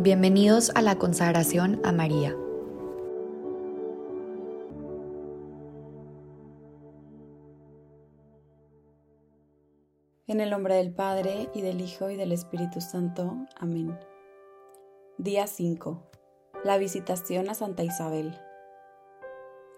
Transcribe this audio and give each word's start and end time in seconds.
Bienvenidos 0.00 0.70
a 0.76 0.80
la 0.80 0.96
consagración 0.96 1.80
a 1.82 1.90
María. 1.90 2.36
En 10.28 10.40
el 10.40 10.50
nombre 10.50 10.76
del 10.76 10.94
Padre, 10.94 11.48
y 11.52 11.62
del 11.62 11.80
Hijo, 11.80 12.10
y 12.10 12.16
del 12.16 12.30
Espíritu 12.30 12.80
Santo. 12.80 13.34
Amén. 13.58 13.98
Día 15.16 15.48
5. 15.48 16.08
La 16.62 16.78
visitación 16.78 17.50
a 17.50 17.54
Santa 17.54 17.82
Isabel. 17.82 18.38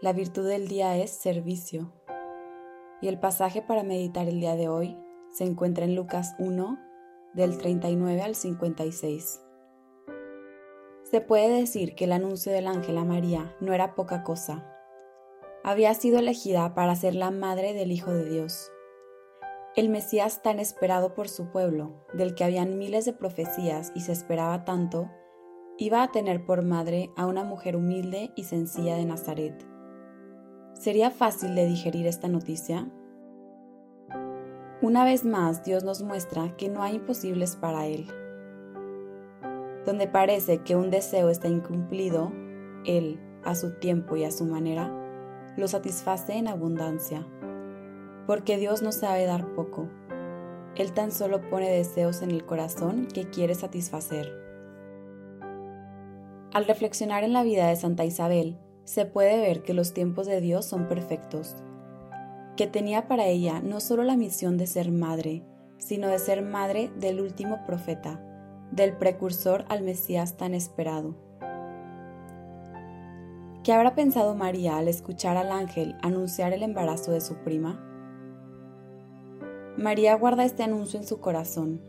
La 0.02 0.12
virtud 0.12 0.47
del 0.47 0.69
día 0.69 0.98
es 0.98 1.12
servicio. 1.12 1.95
Y 3.01 3.09
el 3.09 3.19
pasaje 3.19 3.62
para 3.62 3.84
meditar 3.84 4.29
el 4.29 4.39
día 4.39 4.55
de 4.55 4.69
hoy 4.69 4.98
se 5.33 5.45
encuentra 5.45 5.87
en 5.87 5.95
Lucas 5.95 6.34
1, 6.39 6.79
del 7.33 7.57
39 7.57 8.21
al 8.21 8.34
56. 8.34 9.47
Se 11.10 11.20
puede 11.20 11.48
decir 11.48 11.96
que 11.96 12.05
el 12.05 12.12
anuncio 12.12 12.52
del 12.52 12.69
ángel 12.69 12.96
a 12.96 13.05
María 13.05 13.56
no 13.60 13.73
era 13.73 13.96
poca 13.96 14.23
cosa. 14.23 14.64
Había 15.64 15.92
sido 15.95 16.20
elegida 16.20 16.73
para 16.73 16.95
ser 16.95 17.16
la 17.16 17.33
madre 17.33 17.74
del 17.74 17.91
Hijo 17.91 18.12
de 18.12 18.30
Dios. 18.30 18.70
El 19.74 19.88
Mesías 19.88 20.41
tan 20.41 20.60
esperado 20.60 21.12
por 21.14 21.28
su 21.28 21.50
pueblo, 21.50 22.06
del 22.14 22.36
que 22.36 22.45
habían 22.45 22.78
miles 22.78 23.06
de 23.06 23.12
profecías 23.12 23.91
y 23.96 24.02
se 24.02 24.12
esperaba 24.12 24.64
tanto, 24.64 25.10
iba 25.78 26.05
a 26.05 26.12
tener 26.12 26.46
por 26.46 26.62
madre 26.62 27.11
a 27.16 27.27
una 27.27 27.42
mujer 27.42 27.74
humilde 27.74 28.30
y 28.36 28.45
sencilla 28.45 28.95
de 28.95 29.05
Nazaret. 29.05 29.66
¿Sería 30.74 31.11
fácil 31.11 31.56
de 31.56 31.66
digerir 31.66 32.06
esta 32.06 32.28
noticia? 32.28 32.88
Una 34.80 35.05
vez 35.05 35.24
más, 35.24 35.64
Dios 35.64 35.83
nos 35.83 36.02
muestra 36.02 36.56
que 36.56 36.69
no 36.69 36.84
hay 36.84 36.95
imposibles 36.95 37.56
para 37.56 37.86
Él 37.88 38.06
donde 39.86 40.06
parece 40.06 40.59
que 40.59 40.77
un 40.77 40.91
deseo 40.91 41.31
está 41.31 41.48
incumplido, 41.48 42.33
Él, 42.84 43.19
a 43.45 43.55
su 43.55 43.78
tiempo 43.78 44.17
y 44.17 44.25
a 44.25 44.31
su 44.31 44.45
manera, 44.45 44.92
lo 45.56 45.69
satisface 45.69 46.34
en 46.34 46.48
abundancia. 46.48 47.27
Porque 48.27 48.58
Dios 48.58 48.83
no 48.83 48.92
sabe 48.92 49.25
dar 49.27 49.55
poco. 49.55 49.89
Él 50.77 50.92
tan 50.92 51.11
solo 51.11 51.41
pone 51.51 51.70
deseos 51.70 52.23
en 52.23 52.31
el 52.31 52.45
corazón 52.45 53.08
que 53.12 53.28
quiere 53.28 53.55
satisfacer. 53.55 54.33
Al 56.53 56.67
reflexionar 56.67 57.25
en 57.25 57.33
la 57.33 57.42
vida 57.42 57.69
de 57.69 57.77
Santa 57.77 58.05
Isabel, 58.05 58.58
se 58.84 59.06
puede 59.06 59.41
ver 59.41 59.62
que 59.62 59.75
los 59.75 59.92
tiempos 59.95 60.27
de 60.27 60.41
Dios 60.41 60.64
son 60.64 60.89
perfectos, 60.89 61.56
que 62.56 62.67
tenía 62.67 63.08
para 63.08 63.27
ella 63.27 63.61
no 63.62 63.81
solo 63.81 64.03
la 64.03 64.17
misión 64.17 64.58
de 64.58 64.67
ser 64.67 64.91
madre, 64.91 65.45
sino 65.78 66.08
de 66.08 66.19
ser 66.19 66.42
madre 66.42 66.91
del 66.97 67.20
último 67.20 67.64
profeta, 67.67 68.20
del 68.73 68.97
precursor 68.97 69.65
al 69.69 69.83
Mesías 69.83 70.37
tan 70.37 70.55
esperado. 70.55 71.15
¿Qué 73.63 73.73
habrá 73.73 73.95
pensado 73.95 74.35
María 74.35 74.79
al 74.79 74.89
escuchar 74.89 75.37
al 75.37 75.53
ángel 75.53 75.97
anunciar 76.03 76.53
el 76.53 76.63
embarazo 76.63 77.13
de 77.13 77.21
su 77.21 77.37
prima? 77.37 77.87
María 79.77 80.15
guarda 80.15 80.45
este 80.45 80.63
anuncio 80.63 80.98
en 80.98 81.07
su 81.07 81.21
corazón, 81.21 81.81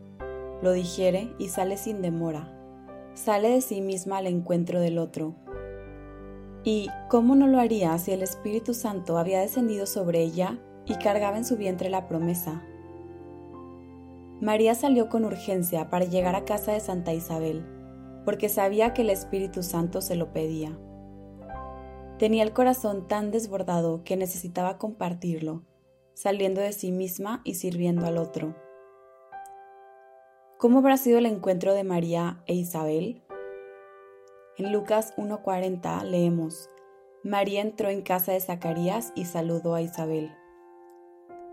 lo 0.62 0.72
digiere 0.72 1.34
y 1.38 1.48
sale 1.48 1.76
sin 1.76 2.02
demora, 2.02 2.52
sale 3.14 3.48
de 3.48 3.60
sí 3.60 3.80
misma 3.80 4.18
al 4.18 4.26
encuentro 4.26 4.80
del 4.80 4.98
otro. 4.98 5.34
¿Y 6.64 6.88
cómo 7.08 7.34
no 7.34 7.48
lo 7.48 7.58
haría 7.58 7.98
si 7.98 8.12
el 8.12 8.22
Espíritu 8.22 8.72
Santo 8.74 9.18
había 9.18 9.40
descendido 9.40 9.86
sobre 9.86 10.22
ella 10.22 10.58
y 10.86 10.94
cargaba 10.94 11.36
en 11.36 11.44
su 11.44 11.56
vientre 11.56 11.90
la 11.90 12.06
promesa? 12.06 12.62
María 14.42 14.74
salió 14.74 15.08
con 15.08 15.24
urgencia 15.24 15.88
para 15.88 16.04
llegar 16.04 16.34
a 16.34 16.44
casa 16.44 16.72
de 16.72 16.80
Santa 16.80 17.12
Isabel, 17.12 17.64
porque 18.24 18.48
sabía 18.48 18.92
que 18.92 19.02
el 19.02 19.10
Espíritu 19.10 19.62
Santo 19.62 20.00
se 20.00 20.16
lo 20.16 20.32
pedía. 20.32 20.76
Tenía 22.18 22.42
el 22.42 22.52
corazón 22.52 23.06
tan 23.06 23.30
desbordado 23.30 24.02
que 24.02 24.16
necesitaba 24.16 24.78
compartirlo, 24.78 25.62
saliendo 26.14 26.60
de 26.60 26.72
sí 26.72 26.90
misma 26.90 27.40
y 27.44 27.54
sirviendo 27.54 28.04
al 28.04 28.18
otro. 28.18 28.56
¿Cómo 30.58 30.80
habrá 30.80 30.96
sido 30.96 31.18
el 31.18 31.26
encuentro 31.26 31.72
de 31.72 31.84
María 31.84 32.42
e 32.46 32.54
Isabel? 32.54 33.22
En 34.58 34.72
Lucas 34.72 35.14
1.40 35.18 36.02
leemos, 36.02 36.68
María 37.22 37.60
entró 37.60 37.90
en 37.90 38.02
casa 38.02 38.32
de 38.32 38.40
Zacarías 38.40 39.12
y 39.14 39.24
saludó 39.24 39.76
a 39.76 39.82
Isabel. 39.82 40.32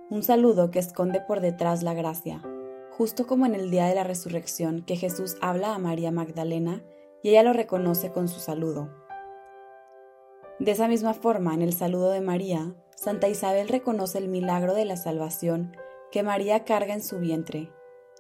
Un 0.10 0.24
saludo 0.24 0.72
que 0.72 0.80
esconde 0.80 1.22
por 1.22 1.40
detrás 1.40 1.84
la 1.84 1.94
gracia, 1.94 2.42
justo 3.00 3.28
como 3.28 3.46
en 3.46 3.56
el 3.56 3.72
día 3.72 3.86
de 3.86 3.96
la 3.96 4.04
resurrección 4.04 4.82
que 4.82 4.98
Jesús 4.98 5.38
habla 5.40 5.74
a 5.74 5.80
María 5.80 6.12
Magdalena 6.12 6.84
y 7.24 7.30
ella 7.30 7.44
lo 7.44 7.54
reconoce 7.54 8.12
con 8.12 8.28
su 8.28 8.42
saludo. 8.42 8.90
De 10.60 10.72
esa 10.72 10.90
misma 10.90 11.14
forma, 11.14 11.54
en 11.54 11.62
el 11.62 11.72
saludo 11.72 12.10
de 12.10 12.20
María, 12.20 12.76
Santa 12.98 13.30
Isabel 13.30 13.70
reconoce 13.70 14.18
el 14.18 14.28
milagro 14.28 14.74
de 14.74 14.84
la 14.84 14.98
salvación 14.98 15.78
que 16.12 16.24
María 16.24 16.66
carga 16.66 16.94
en 16.94 17.02
su 17.02 17.20
vientre. 17.20 17.72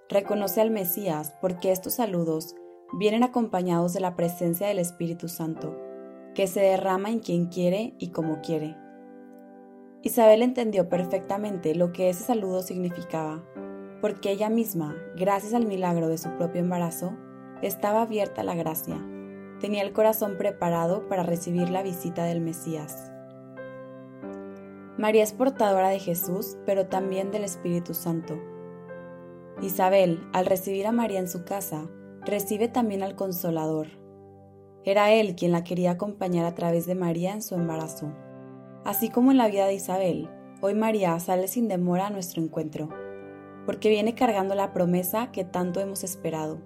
Reconoce 0.07 0.61
al 0.61 0.71
Mesías 0.71 1.33
porque 1.41 1.73
estos 1.73 1.95
saludos 1.95 2.55
vienen 2.93 3.23
acompañados 3.23 3.91
de 3.91 3.99
la 3.99 4.15
presencia 4.15 4.67
del 4.67 4.79
Espíritu 4.79 5.27
Santo, 5.27 5.75
que 6.33 6.47
se 6.47 6.61
derrama 6.61 7.09
en 7.09 7.19
quien 7.19 7.47
quiere 7.47 7.95
y 7.99 8.11
como 8.11 8.39
quiere. 8.39 8.77
Isabel 10.03 10.41
entendió 10.41 10.87
perfectamente 10.87 11.75
lo 11.75 11.91
que 11.91 12.07
ese 12.07 12.23
saludo 12.23 12.61
significaba 12.61 13.43
porque 14.01 14.31
ella 14.31 14.49
misma, 14.49 14.95
gracias 15.15 15.53
al 15.53 15.65
milagro 15.65 16.07
de 16.07 16.17
su 16.17 16.29
propio 16.37 16.61
embarazo, 16.61 17.17
estaba 17.61 18.03
abierta 18.03 18.41
a 18.41 18.45
la 18.45 18.55
gracia. 18.55 18.97
Tenía 19.59 19.81
el 19.81 19.91
corazón 19.91 20.37
preparado 20.37 21.07
para 21.09 21.23
recibir 21.23 21.69
la 21.69 21.83
visita 21.83 22.23
del 22.23 22.39
Mesías. 22.39 23.11
María 24.97 25.23
es 25.23 25.33
portadora 25.33 25.89
de 25.89 25.99
Jesús, 25.99 26.57
pero 26.65 26.87
también 26.87 27.31
del 27.31 27.43
Espíritu 27.43 27.93
Santo. 27.93 28.39
Isabel, 29.61 30.21
al 30.31 30.45
recibir 30.45 30.87
a 30.87 30.93
María 30.93 31.19
en 31.19 31.27
su 31.27 31.43
casa, 31.43 31.89
recibe 32.25 32.69
también 32.69 33.03
al 33.03 33.15
Consolador. 33.15 33.87
Era 34.85 35.11
él 35.11 35.35
quien 35.35 35.51
la 35.51 35.65
quería 35.65 35.91
acompañar 35.91 36.45
a 36.45 36.55
través 36.55 36.85
de 36.85 36.95
María 36.95 37.33
en 37.33 37.41
su 37.41 37.55
embarazo. 37.55 38.13
Así 38.85 39.09
como 39.09 39.31
en 39.31 39.37
la 39.37 39.49
vida 39.49 39.65
de 39.65 39.73
Isabel, 39.73 40.29
hoy 40.61 40.73
María 40.73 41.19
sale 41.19 41.49
sin 41.49 41.67
demora 41.67 42.07
a 42.07 42.09
nuestro 42.09 42.41
encuentro 42.41 42.89
porque 43.65 43.89
viene 43.89 44.15
cargando 44.15 44.55
la 44.55 44.73
promesa 44.73 45.31
que 45.31 45.43
tanto 45.43 45.79
hemos 45.79 46.03
esperado 46.03 46.59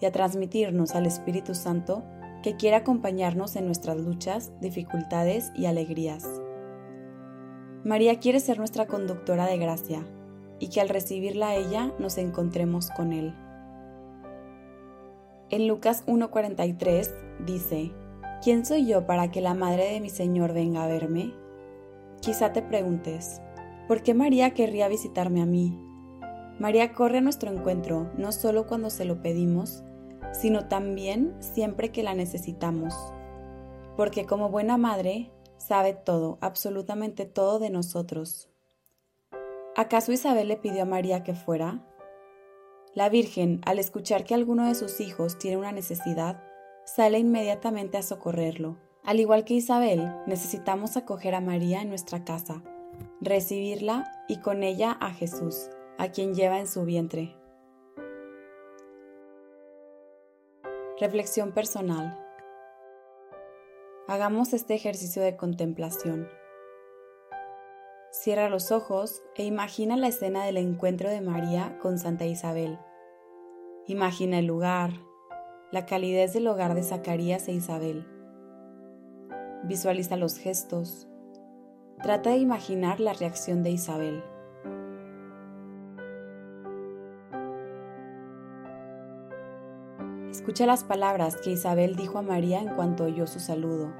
y 0.00 0.06
a 0.06 0.12
transmitirnos 0.12 0.94
al 0.94 1.06
Espíritu 1.06 1.54
Santo 1.54 2.04
que 2.42 2.56
quiere 2.56 2.76
acompañarnos 2.76 3.56
en 3.56 3.66
nuestras 3.66 3.96
luchas, 3.96 4.52
dificultades 4.60 5.50
y 5.54 5.66
alegrías. 5.66 6.24
María 7.84 8.18
quiere 8.18 8.40
ser 8.40 8.58
nuestra 8.58 8.86
conductora 8.86 9.46
de 9.46 9.58
gracia 9.58 10.04
y 10.58 10.68
que 10.68 10.80
al 10.80 10.88
recibirla 10.88 11.48
a 11.48 11.54
ella 11.54 11.92
nos 11.98 12.18
encontremos 12.18 12.90
con 12.90 13.12
Él. 13.12 13.34
En 15.50 15.68
Lucas 15.68 16.04
1.43 16.06 17.44
dice, 17.46 17.92
¿quién 18.42 18.66
soy 18.66 18.86
yo 18.86 19.06
para 19.06 19.30
que 19.30 19.40
la 19.40 19.54
madre 19.54 19.92
de 19.92 20.00
mi 20.00 20.10
Señor 20.10 20.52
venga 20.52 20.82
a 20.82 20.88
verme? 20.88 21.32
Quizá 22.20 22.52
te 22.52 22.62
preguntes, 22.62 23.40
¿por 23.86 24.02
qué 24.02 24.14
María 24.14 24.50
querría 24.50 24.88
visitarme 24.88 25.42
a 25.42 25.46
mí? 25.46 25.85
María 26.58 26.94
corre 26.94 27.18
a 27.18 27.20
nuestro 27.20 27.50
encuentro 27.50 28.10
no 28.16 28.32
solo 28.32 28.66
cuando 28.66 28.88
se 28.88 29.04
lo 29.04 29.20
pedimos, 29.20 29.82
sino 30.32 30.68
también 30.68 31.36
siempre 31.40 31.92
que 31.92 32.02
la 32.02 32.14
necesitamos, 32.14 32.94
porque 33.96 34.24
como 34.24 34.48
buena 34.48 34.78
madre 34.78 35.30
sabe 35.58 35.92
todo, 35.92 36.38
absolutamente 36.40 37.26
todo 37.26 37.58
de 37.58 37.68
nosotros. 37.68 38.48
¿Acaso 39.76 40.12
Isabel 40.12 40.48
le 40.48 40.56
pidió 40.56 40.82
a 40.82 40.86
María 40.86 41.22
que 41.22 41.34
fuera? 41.34 41.84
La 42.94 43.10
Virgen, 43.10 43.60
al 43.66 43.78
escuchar 43.78 44.24
que 44.24 44.34
alguno 44.34 44.66
de 44.66 44.74
sus 44.74 45.00
hijos 45.00 45.38
tiene 45.38 45.58
una 45.58 45.72
necesidad, 45.72 46.42
sale 46.86 47.18
inmediatamente 47.18 47.98
a 47.98 48.02
socorrerlo. 48.02 48.78
Al 49.04 49.20
igual 49.20 49.44
que 49.44 49.54
Isabel, 49.54 50.10
necesitamos 50.26 50.96
acoger 50.96 51.34
a 51.34 51.42
María 51.42 51.82
en 51.82 51.90
nuestra 51.90 52.24
casa, 52.24 52.62
recibirla 53.20 54.10
y 54.28 54.38
con 54.38 54.62
ella 54.62 54.96
a 54.98 55.12
Jesús 55.12 55.68
a 55.98 56.08
quien 56.10 56.34
lleva 56.34 56.58
en 56.58 56.66
su 56.66 56.84
vientre. 56.84 57.34
Reflexión 61.00 61.52
personal. 61.52 62.18
Hagamos 64.08 64.52
este 64.52 64.74
ejercicio 64.74 65.22
de 65.22 65.36
contemplación. 65.36 66.28
Cierra 68.12 68.48
los 68.48 68.72
ojos 68.72 69.22
e 69.34 69.44
imagina 69.44 69.96
la 69.96 70.08
escena 70.08 70.44
del 70.44 70.56
encuentro 70.56 71.10
de 71.10 71.20
María 71.20 71.78
con 71.80 71.98
Santa 71.98 72.24
Isabel. 72.24 72.78
Imagina 73.86 74.38
el 74.38 74.46
lugar, 74.46 74.92
la 75.70 75.86
calidez 75.86 76.32
del 76.32 76.46
hogar 76.46 76.74
de 76.74 76.82
Zacarías 76.82 77.48
e 77.48 77.52
Isabel. 77.52 78.06
Visualiza 79.64 80.16
los 80.16 80.38
gestos. 80.38 81.08
Trata 82.02 82.30
de 82.30 82.36
imaginar 82.36 83.00
la 83.00 83.12
reacción 83.12 83.62
de 83.62 83.70
Isabel. 83.70 84.22
Escucha 90.36 90.66
las 90.66 90.84
palabras 90.84 91.38
que 91.38 91.52
Isabel 91.52 91.96
dijo 91.96 92.18
a 92.18 92.22
María 92.22 92.60
en 92.60 92.68
cuanto 92.74 93.04
oyó 93.04 93.26
su 93.26 93.40
saludo. 93.40 93.90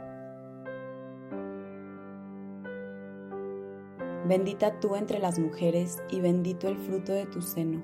Bendita 4.28 4.78
tú 4.78 4.96
entre 4.96 5.18
las 5.18 5.38
mujeres 5.38 6.02
y 6.10 6.20
bendito 6.20 6.68
el 6.68 6.76
fruto 6.76 7.12
de 7.12 7.24
tu 7.24 7.40
seno. 7.40 7.82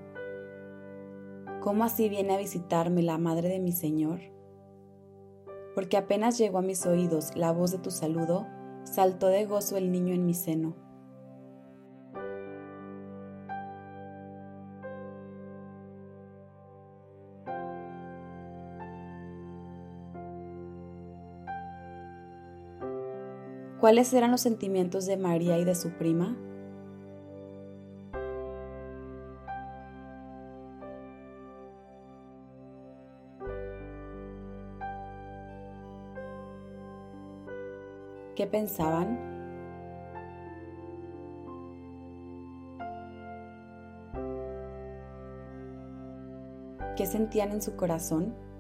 ¿Cómo 1.62 1.84
así 1.84 2.10
viene 2.10 2.34
a 2.34 2.38
visitarme 2.38 3.00
la 3.02 3.16
madre 3.16 3.48
de 3.48 3.58
mi 3.58 3.72
Señor? 3.72 4.20
Porque 5.74 5.96
apenas 5.96 6.36
llegó 6.36 6.58
a 6.58 6.62
mis 6.62 6.84
oídos 6.84 7.34
la 7.34 7.52
voz 7.52 7.72
de 7.72 7.78
tu 7.78 7.90
saludo, 7.90 8.46
saltó 8.84 9.28
de 9.28 9.46
gozo 9.46 9.78
el 9.78 9.90
niño 9.90 10.12
en 10.12 10.26
mi 10.26 10.34
seno. 10.34 10.76
¿Cuáles 23.82 24.14
eran 24.14 24.30
los 24.30 24.40
sentimientos 24.40 25.06
de 25.06 25.16
María 25.16 25.58
y 25.58 25.64
de 25.64 25.74
su 25.74 25.90
prima? 25.90 26.36
¿Qué 38.36 38.46
pensaban? 38.46 39.18
¿Qué 46.96 47.06
sentían 47.06 47.50
en 47.50 47.60
su 47.60 47.74
corazón? 47.74 48.51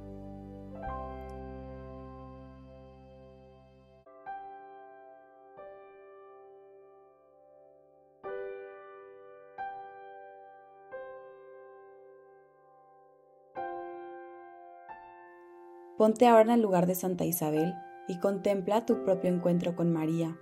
Ponte 16.02 16.26
ahora 16.26 16.42
en 16.42 16.50
el 16.50 16.62
lugar 16.62 16.88
de 16.88 16.96
Santa 16.96 17.24
Isabel 17.24 17.74
y 18.08 18.18
contempla 18.18 18.84
tu 18.84 19.04
propio 19.04 19.30
encuentro 19.30 19.76
con 19.76 19.92
María. 19.92 20.36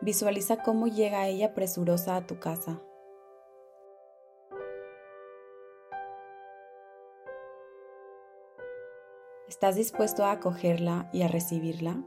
Visualiza 0.00 0.62
cómo 0.62 0.86
llega 0.86 1.28
ella 1.28 1.52
presurosa 1.52 2.16
a 2.16 2.26
tu 2.26 2.38
casa. 2.38 2.80
¿Estás 9.46 9.76
dispuesto 9.76 10.24
a 10.24 10.32
acogerla 10.32 11.10
y 11.12 11.20
a 11.20 11.28
recibirla? 11.28 12.02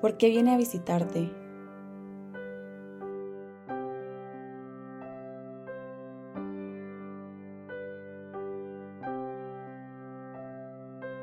¿Por 0.00 0.16
qué 0.16 0.30
viene 0.30 0.54
a 0.54 0.56
visitarte? 0.56 1.30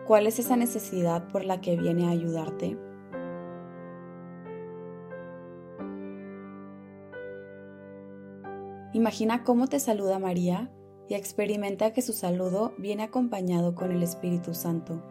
¿Cuál 0.05 0.27
es 0.27 0.39
esa 0.39 0.55
necesidad 0.55 1.27
por 1.27 1.43
la 1.43 1.59
que 1.59 1.75
viene 1.75 2.07
a 2.07 2.11
ayudarte? 2.11 2.77
Imagina 8.93 9.43
cómo 9.43 9.67
te 9.67 9.79
saluda 9.79 10.17
María 10.17 10.71
y 11.09 11.15
experimenta 11.15 11.93
que 11.93 12.01
su 12.01 12.13
saludo 12.13 12.73
viene 12.77 13.03
acompañado 13.03 13.75
con 13.75 13.91
el 13.91 14.01
Espíritu 14.01 14.53
Santo. 14.53 15.03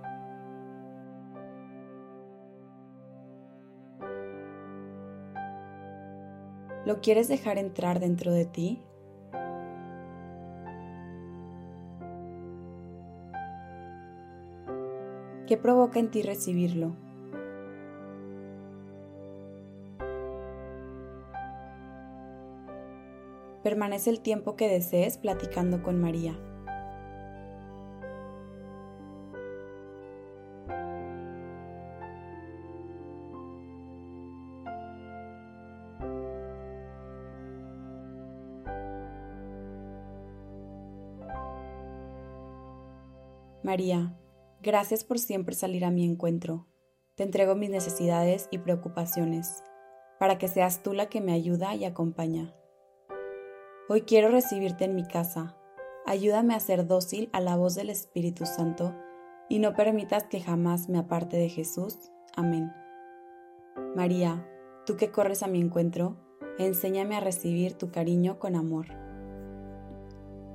¿Lo 6.87 7.01
quieres 7.01 7.27
dejar 7.27 7.59
entrar 7.59 7.99
dentro 7.99 8.33
de 8.33 8.45
ti? 8.45 8.81
¿Qué 15.49 15.57
provoca 15.61 15.99
en 15.99 16.13
ti 16.13 16.23
recibirlo? 16.23 16.95
Permanece 23.65 24.11
el 24.11 24.21
tiempo 24.21 24.55
que 24.55 24.69
desees 24.69 25.19
platicando 25.19 25.83
con 25.83 26.01
María. 26.01 26.39
María, 43.67 44.17
gracias 44.63 45.03
por 45.03 45.19
siempre 45.19 45.57
salir 45.57 45.85
a 45.85 45.91
mi 45.91 46.05
encuentro. 46.05 46.69
Te 47.17 47.25
entrego 47.25 47.57
mis 47.57 47.69
necesidades 47.69 48.47
y 48.53 48.59
preocupaciones, 48.59 49.65
para 50.21 50.39
que 50.39 50.47
seas 50.47 50.85
tú 50.85 50.93
la 50.93 51.07
que 51.07 51.21
me 51.21 51.33
ayuda 51.33 51.75
y 51.75 51.85
acompaña. 51.85 52.55
Hoy 53.89 54.03
quiero 54.03 54.29
recibirte 54.29 54.85
en 54.85 54.95
mi 54.95 55.03
casa. 55.03 55.57
Ayúdame 56.07 56.55
a 56.55 56.61
ser 56.61 56.87
dócil 56.87 57.29
a 57.33 57.41
la 57.41 57.57
voz 57.57 57.75
del 57.75 57.91
Espíritu 57.91 58.47
Santo 58.47 58.95
y 59.49 59.59
no 59.59 59.75
permitas 59.75 60.23
que 60.29 60.41
jamás 60.41 60.89
me 60.89 60.99
aparte 60.99 61.37
de 61.37 61.49
Jesús. 61.49 62.13
Amén. 62.37 62.71
María, 63.97 64.49
tú 64.87 64.97
que 64.97 65.11
corres 65.11 65.43
a 65.43 65.49
mi 65.49 65.61
encuentro, 65.61 66.17
enséñame 66.61 67.17
a 67.17 67.21
recibir 67.21 67.75
tu 67.75 67.91
cariño 67.91 68.39
con 68.39 68.55
amor. 68.55 69.06